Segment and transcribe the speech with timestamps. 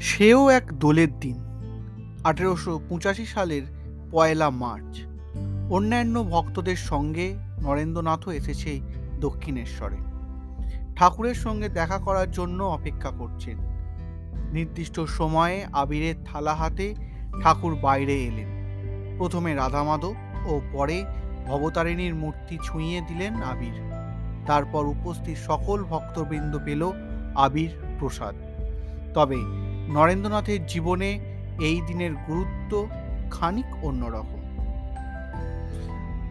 [0.00, 1.44] সেও এক দোলের দিন,
[2.24, 3.62] আঠেরোশো পঁচাশি সালের
[4.10, 5.00] পয়লা মার্চ,
[5.72, 8.80] অন্যান্য ভক্তদের সঙ্গে নরেন্দ্রনাথও এসেছে
[9.20, 9.96] দক্ষিণেশ্বরে।
[10.96, 13.58] ঠাকুরের সঙ্গে দেখা করার জন্য অপেক্ষা করছেন।
[14.52, 16.94] নির্দিষ্ট সময়ে আবিরের থালা হাতে
[17.42, 18.50] ঠাকুর বাইরে এলেন।
[19.18, 20.14] প্রথমে রাধা মাধব
[20.46, 21.04] ও পরে
[21.46, 23.93] ভবতারিণীর মূর্তি ছুঁইয়ে দিলেন আবির।
[24.46, 26.92] তারপর উপস্থিত সকল ভক্তবৃন্দ পেল
[27.34, 28.34] আবির প্রসাদ।
[29.14, 29.36] তবে
[29.88, 31.10] নরেন্দ্রনাথের জীবনে
[31.60, 32.88] এই দিনের গুরুত্ব
[33.30, 34.40] খানিক অন্যরকম।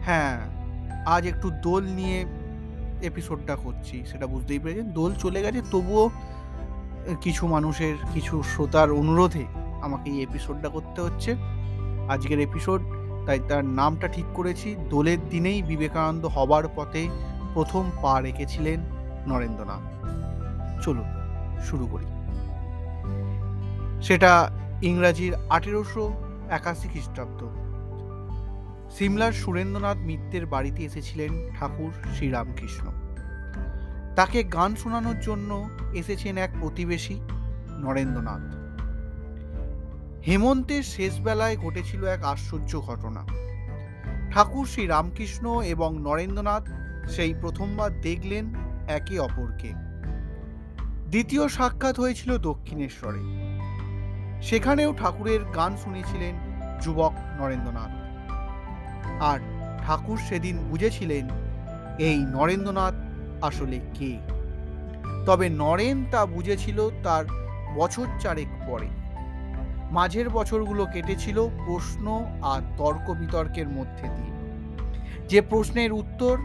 [0.02, 0.40] হ্যাঁ
[1.06, 2.24] আজ একটু দোল নিয়ে
[3.02, 6.10] এপিসোডটা করছি, সেটা বুঝতেই পেরেছেন। দোল চলে গেছে, তবুও
[7.20, 9.44] কিছু মানুষের, কিছু শ্রোতার অনুরোধে
[9.82, 11.34] আমাকে এই এপিসোডটা করতে হচ্ছে।
[12.08, 12.80] আজকের এপিসোড
[13.26, 17.08] তাই তার নামটা ঠিক করেছি, দোলের দিনেই বিবেকানন্দ হবার পথে
[17.54, 18.80] প্রথম পা রেখেছিলেন
[19.26, 20.04] নরেন্দ্রনাথ।
[20.84, 21.04] চলুন,
[21.64, 22.06] শুরু করি।
[24.02, 24.50] সেটা
[24.82, 26.12] ইংরাজির আঠেরোশো
[26.50, 27.40] একাশি খ্রিস্টাব্দ।
[28.90, 32.86] সিমলার সুরেন্দ্রনাথ মিত্রের বাড়িতে এসেছিলেন ঠাকুর শ্রীরামকৃষ্ণ।
[34.16, 37.20] তাকে গান শোনানোর জন্য এসেছেন এক প্রতিবেশী,
[37.78, 38.54] নরেন্দ্রনাথ।
[40.28, 43.26] হেমন্তের শেষ বেলায় ঘটেছিল এক আশ্চর্য ঘটনা।
[44.32, 46.68] ঠাকুর শ্রী রামকৃষ্ণ এবং নরেন্দ্রনাথ
[47.08, 48.54] সেই প্রথমবার দেখলেন
[48.88, 49.72] একে অপরকে।
[51.10, 53.18] দ্বিতীয় সাক্ষাৎ হয়েছিল দক্ষিণেশ্বরে।
[54.42, 56.34] সেখানেও ঠাকুরের গান শুনেছিলেন
[56.80, 57.90] যুবক নরেন্দ্রনাথ।
[59.22, 59.38] আর
[59.86, 61.28] ঠাকুর সেদিন বুঝেছিলেন,
[61.98, 62.94] এই নরেন্দ্রনাথ
[63.42, 64.18] আসলে কে?
[65.26, 67.24] তবে নরেন তা বুঝেছিল তার
[67.74, 68.88] বছর চারেক পরে।
[69.90, 74.34] মাঝের বছরগুলো কেটেছিল প্রশ্ন আর তর্ক বিতর্কের মধ্যে দিয়ে।
[75.28, 76.38] যে প্রশ্নের উত্তর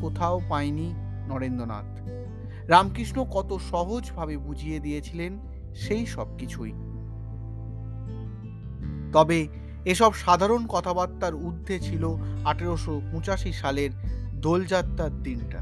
[0.00, 0.94] কোথাও পায়নি
[1.28, 2.00] নরেন্দ্রনাথ।
[2.70, 5.38] রামকৃষ্ণ কত সহজভাবে বুঝিয়ে দিয়েছিলেন
[5.74, 6.72] সেই সব কিছুই।
[9.12, 9.48] তবে
[9.84, 13.90] এসব সাধারণ কথাবার্তার ঊর্ধ্বে ছিল আঠেরোশো পঁচাশি সালের
[14.34, 15.58] দোলযাত্রার দিনটা।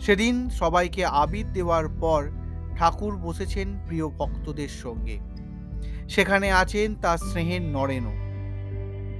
[0.00, 2.30] সেদিন সবাইকে আবির দেওয়ার পর
[2.76, 5.18] ঠাকুর বসেছেন প্রিয় ভক্তদের সঙ্গে।
[6.08, 8.12] সেখানে আছেন তার স্নেহের নরেনও।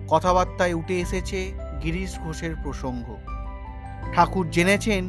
[0.08, 1.52] কথাবার্তায় উঠে এসেছে
[1.82, 3.16] গিরিশ ঘোষের প্রসঙ্গ।
[4.14, 5.08] ঠাকুর জেনেছেন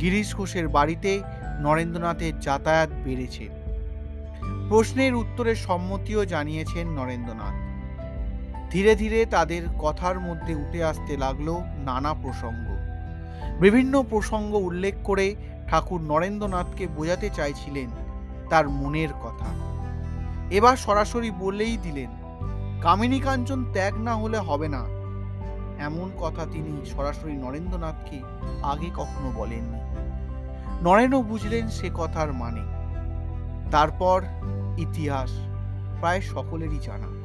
[0.00, 1.22] গিরিশ ঘোষের বাড়িতে
[1.60, 3.48] নরেন্দ্রনাথের যাতায়াত বেড়েছে।
[4.68, 7.54] প্রশ্নের উত্তরের সম্মতিও জানিয়েছেন নরেন্দ্রনাথ।
[8.70, 12.66] ধীরে ধীরে তাদের কথার মধ্যে উঠে আসতে লাগল নানা প্রসঙ্গ।
[13.60, 15.34] বিভিন্ন প্রসঙ্গ উল্লেখ করে
[15.68, 17.90] ঠাকুর নরেন্দ্রনাথকে বোঝাতে চাইছিলেন
[18.50, 19.46] তার মনের কথা।
[20.50, 22.10] এবার সরাসরি বলেই দিলেন,
[22.80, 25.01] কামিনী কাঞ্চন ত্যাগ না হলে হবে না।
[25.78, 28.22] এমন কথা তিনি সরাসরি নরেন্দ্রনাথকে
[28.62, 29.78] আগে কখনো বলেননি।
[30.82, 32.60] নরেনও বুঝলেন সে কথার মানে।
[33.70, 34.22] তারপর
[34.78, 35.30] ইতিহাস
[36.00, 37.22] প্রায় সকলেরই জানা।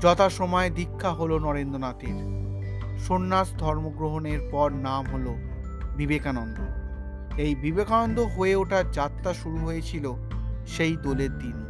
[0.00, 2.36] যথাসময়ে দীক্ষা হলো নরেন্দ্রনাথের।
[2.98, 5.36] সন্ন্যাস ধর্মগ্রহণের পর নাম হলো
[5.96, 6.58] বিবেকানন্দ।
[7.40, 10.12] এই বিবেকানন্দ হয়ে ওঠার যাত্রা শুরু হয়েছিল
[10.66, 11.66] সেই দোলের দিন।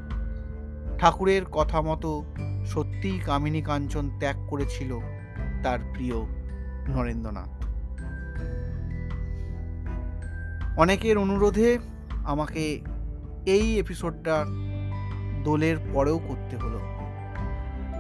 [0.99, 2.25] ঠাকুরের কথা মতো
[2.67, 4.99] সত্যিই কামিনী কাঞ্চন ত্যাগ করেছিল
[5.67, 6.15] তার প্রিয়
[6.89, 7.65] নরেন্দ্রনাথ।
[10.79, 11.79] অনেকের অনুরোধে
[12.25, 12.81] আমাকে
[13.47, 14.45] এই এপিসোডটা
[15.45, 16.81] দোলের পরেও করতে হলো।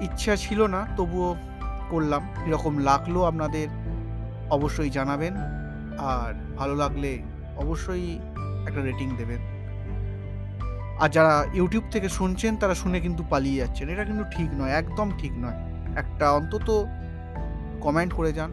[0.00, 1.36] ইচ্ছা ছিল না, তবুও
[1.90, 3.68] করলাম। কীরকম লাগল আপনাদের,
[4.50, 5.34] অবশ্যই জানাবেন।
[5.98, 7.22] আর ভালো লাগলে
[7.56, 8.18] অবশ্যই
[8.68, 9.38] একটা রেটিং দেবেন।
[11.00, 15.10] আর যারা ইউটিউব থেকে শুনছেন, তারা শুনে কিন্তু পালিয়ে যাচ্ছেন। এটা কিন্তু ঠিক নয়, একদম
[15.18, 15.56] ঠিক নয়।
[15.96, 16.86] একটা অন্তত
[17.80, 18.52] কমেন্ট করে যান।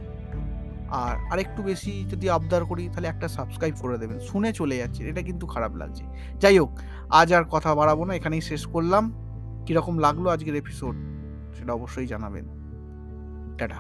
[0.90, 5.22] আর আরেকটু বেশি যদি আবদার করি, তাহলে একটা সাবস্ক্রাইব করে দেবেন। শুনে চলে যাচ্ছে, এটা
[5.22, 6.04] কিন্তু খারাপ লাগছে।
[6.40, 6.80] যাই হোক,
[7.10, 9.14] আজ আর কথা বাড়াবো না, এখানেই শেষ করলাম।
[9.66, 10.96] কীরকম লাগল আজকের এপিসোড
[11.54, 12.46] সেটা অবশ্যই জানাবেন।
[13.58, 13.76] টাটা।